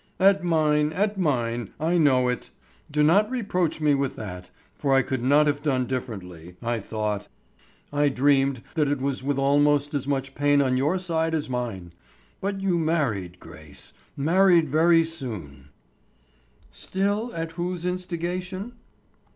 [0.19, 2.49] "At mine, at mine, I know it.
[2.89, 7.27] Do not reproach me with that, for I could not have done differently.—I thought,
[7.93, 11.93] I dreamed that it was with almost as much pain on your side as mine.
[12.39, 15.69] But you married, Grace, married very soon."
[16.71, 18.73] "Still at whose instigation?"